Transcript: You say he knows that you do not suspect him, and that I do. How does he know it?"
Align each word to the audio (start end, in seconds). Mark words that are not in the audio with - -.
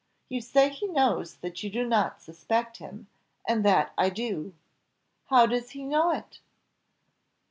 You 0.29 0.41
say 0.41 0.69
he 0.69 0.87
knows 0.87 1.35
that 1.35 1.61
you 1.61 1.69
do 1.69 1.85
not 1.87 2.23
suspect 2.23 2.77
him, 2.77 3.05
and 3.47 3.63
that 3.63 3.93
I 3.99 4.09
do. 4.09 4.55
How 5.27 5.45
does 5.45 5.69
he 5.69 5.83
know 5.83 6.09
it?" 6.09 6.39